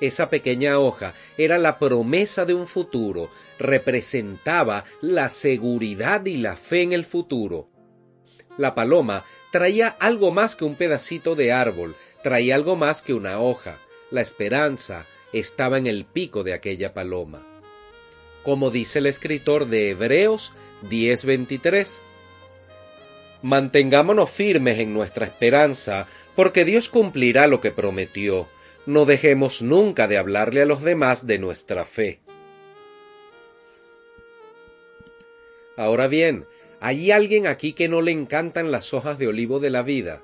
Esa 0.01 0.29
pequeña 0.29 0.79
hoja 0.79 1.15
era 1.39 1.57
la 1.59 1.79
promesa 1.79 2.45
de 2.45 2.53
un 2.53 2.67
futuro, 2.67 3.31
representaba 3.59 4.85
la 5.01 5.31
seguridad 5.31 6.27
y 6.27 6.37
la 6.37 6.57
fe 6.57 6.83
en 6.83 6.93
el 6.93 7.05
futuro. 7.07 7.71
La 8.59 8.75
paloma 8.75 9.25
traía 9.53 9.89
algo 9.89 10.33
más 10.33 10.55
que 10.55 10.65
un 10.65 10.75
pedacito 10.75 11.35
de 11.35 11.53
árbol, 11.53 11.97
traía 12.23 12.55
algo 12.55 12.77
más 12.77 13.01
que 13.01 13.15
una 13.15 13.39
hoja. 13.39 13.81
La 14.11 14.21
esperanza 14.21 15.07
estaba 15.33 15.79
en 15.79 15.87
el 15.87 16.05
pico 16.05 16.45
de 16.45 16.53
aquella 16.53 16.93
paloma. 16.93 17.47
Como 18.45 18.71
dice 18.71 18.99
el 18.99 19.07
escritor 19.07 19.67
de 19.67 19.91
Hebreos 19.91 20.53
10:23, 20.89 22.03
Mantengámonos 23.43 24.31
firmes 24.31 24.79
en 24.79 24.93
nuestra 24.93 25.27
esperanza, 25.27 26.07
porque 26.35 26.65
Dios 26.65 26.89
cumplirá 26.89 27.47
lo 27.47 27.61
que 27.61 27.71
prometió 27.71 28.49
no 28.87 29.05
dejemos 29.05 29.63
nunca 29.63 30.09
de 30.09 30.17
hablarle 30.17 30.63
a 30.63 30.67
los 30.67 30.83
demás 30.83 31.27
de 31.27 31.39
nuestra 31.39 31.85
fe. 31.85 32.21
Ahora 35.77 36.09
bien, 36.09 36.47
¿hay 36.81 37.11
alguien 37.11 37.47
aquí 37.47 37.73
que 37.73 37.89
no 37.89 38.01
le 38.01 38.13
encantan 38.13 38.71
las 38.71 38.95
hojas 38.95 39.19
de 39.19 39.27
olivo 39.27 39.61
de 39.61 39.71
la 39.71 39.83
vida? 39.83 40.23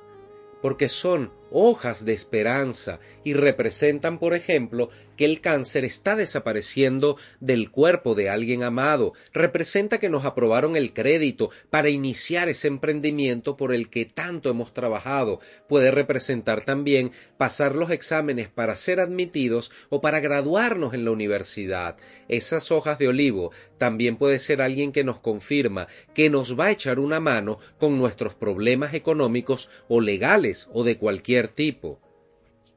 Porque 0.62 0.88
son 0.88 1.33
hojas 1.52 2.04
de 2.04 2.12
esperanza 2.12 3.00
y 3.25 3.35
representan, 3.35 4.18
por 4.18 4.35
ejemplo, 4.35 4.90
que 5.16 5.25
el 5.25 5.40
cáncer 5.40 5.85
está 5.85 6.16
desapareciendo 6.16 7.16
del 7.40 7.71
cuerpo 7.71 8.14
de 8.14 8.30
alguien 8.30 8.62
amado, 8.62 9.12
representa 9.32 9.99
que 9.99 10.09
nos 10.09 10.25
aprobaron 10.25 10.76
el 10.76 10.92
crédito 10.92 11.50
para 11.71 11.90
iniciar 11.90 12.49
ese 12.49 12.68
emprendimiento 12.68 13.56
por 13.56 13.75
el 13.75 13.88
que 13.88 14.04
tanto 14.04 14.50
hemos 14.50 14.73
trabajado, 14.73 15.40
puede 15.68 15.90
representar 15.90 16.62
también 16.62 17.12
pasar 17.37 17.75
los 17.75 17.90
exámenes 17.90 18.49
para 18.49 18.76
ser 18.76 19.00
admitidos 19.00 19.71
o 19.90 20.00
para 20.00 20.21
graduarnos 20.21 20.94
en 20.94 21.04
la 21.04 21.11
universidad. 21.11 21.97
Esas 22.28 22.71
hojas 22.71 22.99
de 22.99 23.09
olivo 23.09 23.52
también 23.78 24.16
puede 24.16 24.38
ser 24.38 24.62
alguien 24.62 24.92
que 24.92 25.04
nos 25.04 25.18
confirma 25.18 25.88
que 26.14 26.30
nos 26.30 26.59
va 26.59 26.66
a 26.66 26.71
echar 26.71 26.99
una 26.99 27.21
mano 27.21 27.59
con 27.78 27.99
nuestros 27.99 28.35
problemas 28.35 28.94
económicos 28.94 29.68
o 29.88 30.00
legales 30.00 30.68
o 30.73 30.85
de 30.85 30.97
cualquier 30.97 31.41
tipo. 31.49 32.00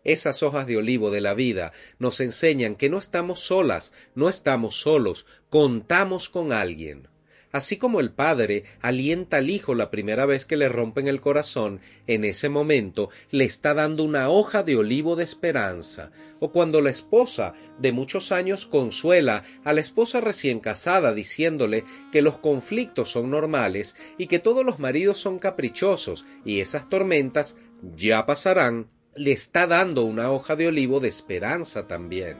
Esas 0.04 0.44
hojas 0.44 0.68
de 0.68 0.78
olivo 0.78 1.10
de 1.10 1.22
la 1.22 1.34
vida 1.34 1.74
nos 1.98 2.20
enseñan 2.20 2.76
que 2.76 2.90
no 2.90 3.00
estamos 3.00 3.40
solas, 3.40 3.92
no 4.14 4.30
estamos 4.30 4.76
solos, 4.76 5.26
contamos 5.50 6.30
con 6.30 6.54
alguien. 6.54 7.08
Así 7.56 7.78
como 7.78 8.02
el 8.02 8.12
padre 8.12 8.66
alienta 8.82 9.38
al 9.38 9.50
hijo 9.50 9.76
la 9.76 9.90
primera 9.90 10.26
vez 10.26 10.46
que 10.46 10.58
le 10.58 10.68
rompen 10.68 11.08
el 11.08 11.22
corazón, 11.22 11.80
en 12.06 12.26
ese 12.26 12.50
momento 12.50 13.10
le 13.32 13.46
está 13.46 13.74
dando 13.74 14.04
una 14.04 14.28
hoja 14.28 14.62
de 14.62 14.76
olivo 14.76 15.16
de 15.16 15.24
esperanza, 15.24 16.12
o 16.42 16.52
cuando 16.52 16.82
la 16.82 16.90
esposa 16.90 17.54
de 17.80 17.94
muchos 17.94 18.34
años 18.34 18.66
consuela 18.66 19.44
a 19.64 19.72
la 19.72 19.80
esposa 19.80 20.20
recién 20.20 20.60
casada 20.60 21.14
diciéndole 21.14 21.86
que 22.12 22.22
los 22.22 22.38
conflictos 22.38 23.12
son 23.12 23.32
normales 23.32 23.96
y 24.18 24.28
que 24.28 24.40
todos 24.40 24.66
los 24.66 24.80
maridos 24.80 25.18
son 25.18 25.40
caprichosos 25.40 26.26
y 26.44 26.60
esas 26.60 26.90
tormentas 26.90 27.56
ya 27.96 28.26
pasarán, 28.26 28.88
le 29.16 29.32
está 29.32 29.68
dando 29.68 30.04
una 30.04 30.32
hoja 30.32 30.56
de 30.56 30.68
olivo 30.68 31.00
de 31.00 31.08
esperanza 31.08 31.88
también. 31.88 32.38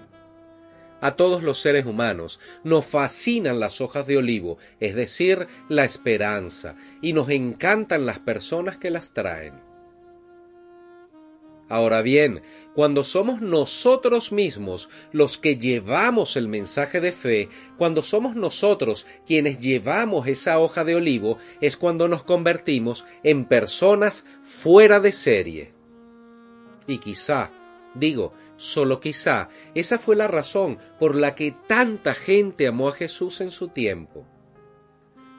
A 1.02 1.16
todos 1.16 1.44
los 1.44 1.60
seres 1.60 1.86
humanos 1.86 2.40
nos 2.64 2.86
fascinan 2.86 3.60
las 3.60 3.82
hojas 3.82 4.08
de 4.08 4.18
olivo, 4.18 4.58
es 4.80 4.96
decir, 4.96 5.48
la 5.70 5.86
esperanza, 5.86 6.76
y 7.02 7.14
nos 7.14 7.30
encantan 7.30 8.06
las 8.06 8.20
personas 8.20 8.78
que 8.78 8.90
las 8.90 9.14
traen. 9.14 9.65
Ahora 11.68 12.02
bien, 12.02 12.44
cuando 12.76 13.04
somos 13.04 13.42
nosotros 13.42 14.32
mismos 14.32 14.90
los 15.12 15.38
que 15.38 15.58
llevamos 15.58 16.36
el 16.36 16.48
mensaje 16.48 17.02
de 17.02 17.12
fe, 17.12 17.50
cuando 17.78 18.04
somos 18.04 18.36
nosotros 18.36 19.08
quienes 19.26 19.60
llevamos 19.60 20.28
esa 20.28 20.60
hoja 20.60 20.84
de 20.84 20.96
olivo, 20.96 21.40
es 21.62 21.76
cuando 21.76 22.08
nos 22.08 22.24
convertimos 22.24 23.06
en 23.24 23.46
personas 23.46 24.26
fuera 24.44 25.00
de 25.00 25.12
serie. 25.12 25.74
Y 26.88 27.00
quizá, 27.00 27.52
digo, 27.96 28.34
Solo 28.58 29.02
quizá 29.02 29.50
esa 29.74 30.00
fue 30.00 30.16
la 30.16 30.28
razón 30.28 30.78
por 30.98 31.16
la 31.16 31.36
que 31.36 31.52
tanta 31.52 32.14
gente 32.14 32.68
amó 32.68 32.90
a 32.90 32.94
Jesús 32.94 33.42
en 33.42 33.52
su 33.52 33.68
tiempo. 33.68 34.26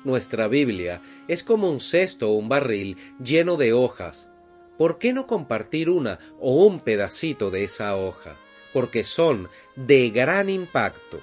Nuestra 0.05 0.49
Biblia 0.49 1.03
es 1.27 1.43
como 1.43 1.71
un 1.71 1.81
cesto 1.81 2.31
o 2.31 2.35
un 2.35 2.49
barril 2.49 2.97
lleno 3.23 3.57
de 3.57 3.73
hojas. 3.73 4.31
¿Por 4.79 4.99
qué 4.99 5.13
no 5.13 5.27
compartir 5.27 5.89
una 5.89 6.19
o 6.39 6.67
un 6.67 6.81
pedacito 6.81 7.51
de 7.51 7.65
esa 7.65 7.97
hoja? 7.97 8.37
Porque 8.73 9.05
son 9.05 9.49
de 9.75 10.11
gran 10.11 10.49
impacto. 10.51 11.21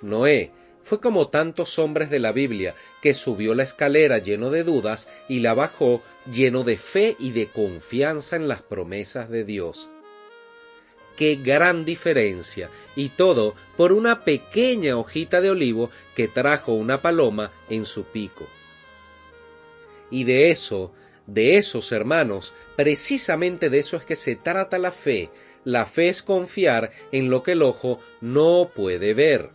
Noé 0.00 0.52
fue 0.86 1.00
como 1.00 1.28
tantos 1.30 1.80
hombres 1.80 2.10
de 2.10 2.20
la 2.20 2.30
Biblia, 2.30 2.76
que 3.02 3.12
subió 3.12 3.56
la 3.56 3.64
escalera 3.64 4.18
lleno 4.18 4.50
de 4.50 4.62
dudas 4.62 5.08
y 5.28 5.40
la 5.40 5.52
bajó 5.52 6.00
lleno 6.30 6.62
de 6.62 6.76
fe 6.76 7.16
y 7.18 7.32
de 7.32 7.48
confianza 7.48 8.36
en 8.36 8.46
las 8.46 8.62
promesas 8.62 9.28
de 9.28 9.42
Dios. 9.42 9.90
Qué 11.16 11.34
gran 11.42 11.84
diferencia, 11.84 12.70
y 12.94 13.08
todo 13.08 13.56
por 13.76 13.92
una 13.92 14.22
pequeña 14.22 14.96
hojita 14.96 15.40
de 15.40 15.50
olivo 15.50 15.90
que 16.14 16.28
trajo 16.28 16.72
una 16.74 17.02
paloma 17.02 17.50
en 17.68 17.84
su 17.84 18.04
pico. 18.04 18.46
Y 20.08 20.22
de 20.22 20.52
eso, 20.52 20.92
de 21.26 21.58
esos 21.58 21.92
hermanos, 21.92 22.54
precisamente 22.76 23.70
de 23.70 23.78
eso 23.80 23.96
es 23.96 24.04
que 24.04 24.16
se 24.16 24.36
trata 24.36 24.78
la 24.78 24.92
fe. 24.92 25.30
La 25.64 25.84
fe 25.84 26.08
es 26.08 26.22
confiar 26.22 26.90
en 27.12 27.30
lo 27.30 27.42
que 27.42 27.52
el 27.52 27.62
ojo 27.62 27.98
no 28.20 28.70
puede 28.74 29.14
ver. 29.14 29.50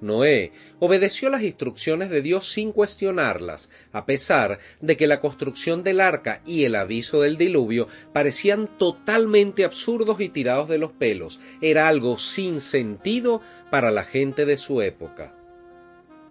Noé 0.00 0.52
obedeció 0.78 1.30
las 1.30 1.42
instrucciones 1.42 2.10
de 2.10 2.20
Dios 2.20 2.50
sin 2.52 2.72
cuestionarlas, 2.72 3.70
a 3.92 4.04
pesar 4.04 4.58
de 4.80 4.96
que 4.96 5.06
la 5.06 5.20
construcción 5.20 5.82
del 5.82 6.00
arca 6.00 6.42
y 6.44 6.64
el 6.64 6.74
aviso 6.74 7.22
del 7.22 7.38
diluvio 7.38 7.88
parecían 8.12 8.78
totalmente 8.78 9.64
absurdos 9.64 10.20
y 10.20 10.28
tirados 10.28 10.68
de 10.68 10.78
los 10.78 10.92
pelos. 10.92 11.40
Era 11.62 11.88
algo 11.88 12.18
sin 12.18 12.60
sentido 12.60 13.40
para 13.70 13.90
la 13.90 14.02
gente 14.02 14.44
de 14.44 14.58
su 14.58 14.82
época. 14.82 15.34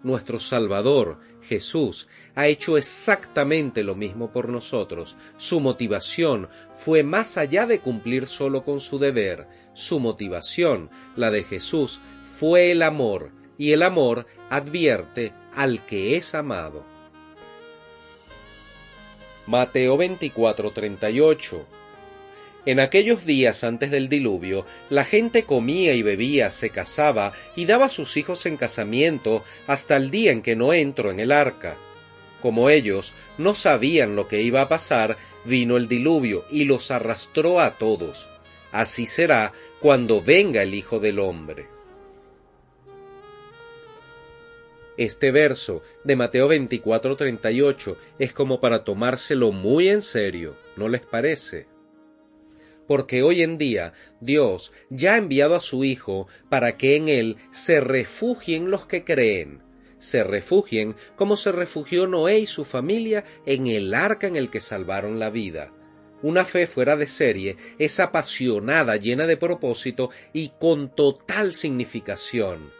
Nuestro 0.02 0.38
Salvador, 0.38 1.18
Jesús, 1.48 2.08
ha 2.34 2.46
hecho 2.46 2.76
exactamente 2.76 3.82
lo 3.82 3.94
mismo 3.94 4.32
por 4.32 4.48
nosotros. 4.48 5.16
Su 5.36 5.60
motivación 5.60 6.48
fue 6.74 7.02
más 7.02 7.38
allá 7.38 7.66
de 7.66 7.80
cumplir 7.80 8.26
solo 8.26 8.64
con 8.64 8.80
su 8.80 8.98
deber. 8.98 9.46
Su 9.72 10.00
motivación, 10.00 10.90
la 11.16 11.30
de 11.30 11.44
Jesús, 11.44 12.00
fue 12.38 12.70
el 12.72 12.82
amor, 12.82 13.30
y 13.58 13.72
el 13.72 13.82
amor 13.82 14.26
advierte 14.50 15.32
al 15.54 15.86
que 15.86 16.16
es 16.16 16.34
amado. 16.34 16.84
Mateo 19.46 19.96
24:38 19.96 21.64
En 22.66 22.80
aquellos 22.80 23.24
días 23.24 23.62
antes 23.62 23.92
del 23.92 24.08
diluvio, 24.08 24.66
la 24.90 25.04
gente 25.04 25.44
comía 25.44 25.94
y 25.94 26.02
bebía, 26.02 26.50
se 26.50 26.70
casaba 26.70 27.32
y 27.54 27.64
daba 27.64 27.86
a 27.86 27.88
sus 27.88 28.16
hijos 28.16 28.44
en 28.44 28.56
casamiento 28.56 29.44
hasta 29.68 29.96
el 29.96 30.10
día 30.10 30.32
en 30.32 30.42
que 30.42 30.56
no 30.56 30.72
entró 30.72 31.12
en 31.12 31.20
el 31.20 31.30
arca. 31.30 31.78
Como 32.42 32.68
ellos 32.68 33.14
no 33.38 33.54
sabían 33.54 34.16
lo 34.16 34.26
que 34.26 34.42
iba 34.42 34.62
a 34.62 34.68
pasar, 34.68 35.16
vino 35.44 35.76
el 35.76 35.86
diluvio 35.86 36.44
y 36.50 36.64
los 36.64 36.90
arrastró 36.90 37.60
a 37.60 37.78
todos. 37.78 38.28
Así 38.72 39.06
será 39.06 39.52
cuando 39.80 40.20
venga 40.20 40.64
el 40.64 40.74
Hijo 40.74 40.98
del 40.98 41.20
Hombre. 41.20 41.68
Este 44.96 45.30
verso 45.30 45.82
de 46.02 46.16
Mateo 46.16 46.48
24:38 46.48 47.96
es 48.18 48.32
como 48.32 48.60
para 48.60 48.82
tomárselo 48.82 49.52
muy 49.52 49.88
en 49.88 50.02
serio, 50.02 50.56
¿no 50.74 50.88
les 50.88 51.02
parece? 51.02 51.75
Porque 52.86 53.22
hoy 53.22 53.42
en 53.42 53.58
día 53.58 53.92
Dios 54.20 54.72
ya 54.90 55.14
ha 55.14 55.16
enviado 55.18 55.54
a 55.54 55.60
su 55.60 55.84
Hijo 55.84 56.28
para 56.48 56.76
que 56.76 56.96
en 56.96 57.08
Él 57.08 57.36
se 57.50 57.80
refugien 57.80 58.70
los 58.70 58.86
que 58.86 59.04
creen, 59.04 59.62
se 59.98 60.24
refugien 60.24 60.94
como 61.16 61.36
se 61.36 61.52
refugió 61.52 62.06
Noé 62.06 62.38
y 62.40 62.46
su 62.46 62.64
familia 62.64 63.24
en 63.46 63.66
el 63.66 63.94
arca 63.94 64.26
en 64.26 64.36
el 64.36 64.50
que 64.50 64.60
salvaron 64.60 65.18
la 65.18 65.30
vida. 65.30 65.72
Una 66.22 66.44
fe 66.44 66.66
fuera 66.66 66.96
de 66.96 67.06
serie 67.06 67.56
es 67.78 68.00
apasionada, 68.00 68.96
llena 68.96 69.26
de 69.26 69.36
propósito 69.36 70.10
y 70.32 70.52
con 70.58 70.94
total 70.94 71.54
significación 71.54 72.76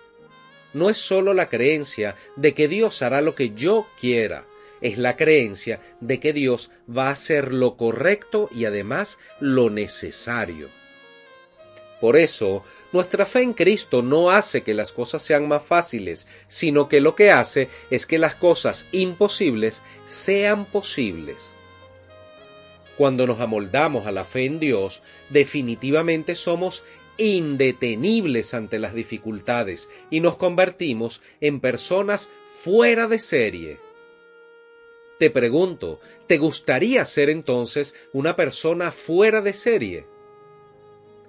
no 0.77 0.90
es 0.90 0.99
sólo 0.99 1.33
la 1.33 1.49
creencia 1.49 2.16
de 2.37 2.53
que 2.53 2.69
Dios 2.69 3.01
hará 3.01 3.23
lo 3.23 3.35
que 3.35 3.51
yo 3.55 3.87
quiera, 3.99 4.47
es 4.80 4.98
la 4.98 5.16
creencia 5.16 5.80
de 6.00 6.20
que 6.20 6.32
Dios 6.32 6.70
va 6.88 7.08
a 7.08 7.12
hacer 7.12 7.52
lo 7.52 7.76
correcto 7.76 8.48
y 8.52 8.64
además 8.64 9.18
lo 9.40 9.70
necesario. 9.70 10.70
Por 12.00 12.16
eso, 12.16 12.62
nuestra 12.92 13.24
fe 13.24 13.42
en 13.42 13.54
Cristo 13.54 14.02
no 14.02 14.30
hace 14.30 14.62
que 14.62 14.74
las 14.74 14.92
cosas 14.92 15.22
sean 15.22 15.48
más 15.48 15.62
fáciles, 15.62 16.28
sino 16.46 16.88
que 16.88 17.00
lo 17.00 17.14
que 17.14 17.30
hace 17.30 17.68
es 17.90 18.04
que 18.04 18.18
las 18.18 18.34
cosas 18.34 18.86
imposibles 18.92 19.82
sean 20.04 20.66
posibles. 20.66 21.56
Cuando 22.98 23.26
nos 23.26 23.40
amoldamos 23.40 24.06
a 24.06 24.12
la 24.12 24.24
fe 24.24 24.44
en 24.44 24.58
Dios, 24.58 25.02
definitivamente 25.30 26.34
somos 26.34 26.84
indetenibles 27.18 28.52
ante 28.52 28.78
las 28.78 28.94
dificultades 28.94 29.88
y 30.10 30.20
nos 30.20 30.36
convertimos 30.36 31.22
en 31.40 31.60
personas 31.60 32.30
fuera 32.62 33.08
de 33.08 33.18
serie. 33.18 33.86
Te 35.18 35.31
pregunto, 35.31 36.00
¿te 36.26 36.37
gustaría 36.37 37.05
ser 37.05 37.31
entonces 37.31 37.94
una 38.12 38.37
persona 38.37 38.90
fuera 38.92 39.40
de 39.40 39.55
serie? 39.55 40.07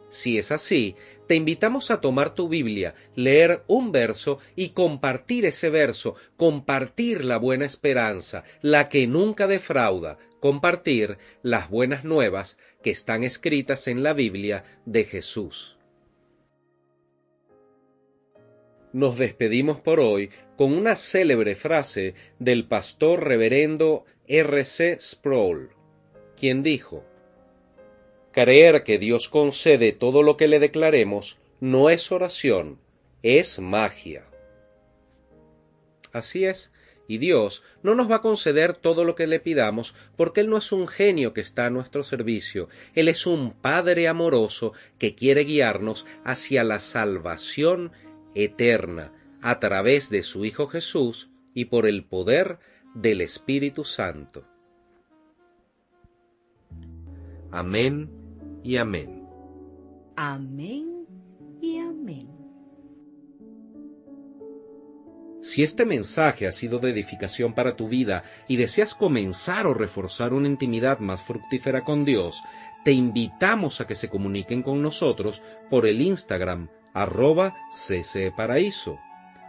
Si 0.09 0.37
es 0.37 0.51
así, 0.51 0.95
te 1.27 1.35
invitamos 1.35 1.91
a 1.91 1.99
tomar 1.99 2.33
tu 2.33 2.47
Biblia, 2.47 2.95
leer 3.15 3.63
un 3.67 3.91
verso 3.91 4.39
y 4.55 4.69
compartir 4.69 5.45
ese 5.45 5.69
verso, 5.69 6.15
compartir 6.37 7.25
la 7.25 7.37
buena 7.37 7.65
esperanza, 7.65 8.43
la 8.61 8.87
que 8.87 9.07
nunca 9.07 9.47
defrauda, 9.47 10.17
compartir 10.39 11.17
las 11.41 11.69
buenas 11.69 12.03
nuevas 12.03 12.57
que 12.81 12.91
están 12.91 13.23
escritas 13.23 13.87
en 13.87 14.03
la 14.03 14.13
Biblia 14.13 14.63
de 14.85 15.03
Jesús. 15.03 15.76
Nos 18.93 19.17
despedimos 19.17 19.79
por 19.79 19.99
hoy 19.99 20.29
con 20.57 20.73
una 20.73 20.95
célebre 20.95 21.55
frase 21.55 22.15
del 22.39 22.67
pastor 22.67 23.23
reverendo 23.23 24.05
R. 24.27 24.65
C. 24.65 24.97
Sproul, 24.99 25.69
quien 26.35 26.63
dijo, 26.63 27.05
Creer 28.31 28.83
que 28.83 28.99
Dios 28.99 29.29
concede 29.29 29.93
todo 29.93 30.21
lo 30.21 30.37
que 30.37 30.47
le 30.47 30.59
declaremos 30.59 31.37
no 31.59 31.89
es 31.89 32.11
oración, 32.11 32.79
es 33.23 33.59
magia. 33.59 34.27
Así 36.13 36.45
es, 36.45 36.71
y 37.07 37.17
Dios 37.17 37.63
no 37.83 37.95
nos 37.95 38.11
va 38.11 38.17
a 38.17 38.21
conceder 38.21 38.73
todo 38.73 39.05
lo 39.05 39.15
que 39.15 39.27
le 39.27 39.39
pidamos 39.39 39.95
porque 40.15 40.41
Él 40.41 40.49
no 40.49 40.57
es 40.57 40.71
un 40.71 40.87
genio 40.87 41.33
que 41.33 41.41
está 41.41 41.65
a 41.65 41.69
nuestro 41.69 42.03
servicio, 42.03 42.69
Él 42.93 43.07
es 43.07 43.25
un 43.25 43.53
Padre 43.53 44.07
amoroso 44.07 44.73
que 44.99 45.15
quiere 45.15 45.43
guiarnos 45.43 46.05
hacia 46.23 46.63
la 46.63 46.79
salvación 46.79 47.91
eterna 48.43 49.11
a 49.41 49.59
través 49.59 50.09
de 50.09 50.23
su 50.23 50.45
Hijo 50.45 50.67
Jesús 50.67 51.29
y 51.53 51.65
por 51.65 51.87
el 51.87 52.05
poder 52.05 52.59
del 52.93 53.21
Espíritu 53.21 53.83
Santo. 53.83 54.45
Amén 57.51 58.09
y 58.63 58.77
amén. 58.77 59.27
Amén 60.15 61.05
y 61.61 61.79
amén. 61.79 62.27
Si 65.41 65.63
este 65.63 65.85
mensaje 65.85 66.45
ha 66.45 66.51
sido 66.51 66.79
de 66.79 66.89
edificación 66.89 67.53
para 67.53 67.75
tu 67.75 67.87
vida 67.87 68.23
y 68.47 68.57
deseas 68.57 68.93
comenzar 68.93 69.65
o 69.65 69.73
reforzar 69.73 70.33
una 70.33 70.47
intimidad 70.47 70.99
más 70.99 71.21
fructífera 71.21 71.83
con 71.85 72.03
Dios, 72.03 72.41
te 72.83 72.91
invitamos 72.91 73.79
a 73.79 73.87
que 73.87 73.95
se 73.95 74.09
comuniquen 74.09 74.61
con 74.61 74.81
nosotros 74.81 75.41
por 75.69 75.85
el 75.85 76.01
Instagram 76.01 76.69
arroba 77.01 77.55
ccparaíso 77.71 78.97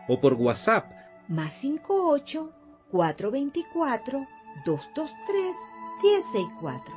o 0.09 0.21
por 0.21 0.35
WhatsApp 0.35 0.91
más 1.29 1.53
58 1.55 2.53
424 2.91 4.27
223 4.65 5.57
164. 6.01 6.95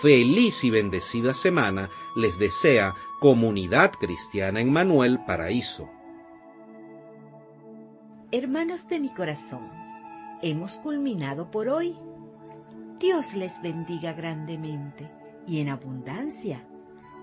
Feliz 0.00 0.62
y 0.62 0.70
bendecida 0.70 1.34
semana 1.34 1.90
les 2.14 2.38
desea 2.38 2.94
Comunidad 3.20 3.90
Cristiana 3.92 4.60
en 4.60 4.72
Manuel 4.72 5.24
Paraíso. 5.24 5.88
Hermanos 8.30 8.86
de 8.88 9.00
mi 9.00 9.12
corazón, 9.12 9.68
hemos 10.40 10.74
culminado 10.74 11.50
por 11.50 11.68
hoy. 11.68 11.96
Dios 12.98 13.34
les 13.34 13.60
bendiga 13.60 14.12
grandemente 14.12 15.10
y 15.46 15.60
en 15.60 15.68
abundancia. 15.68 16.64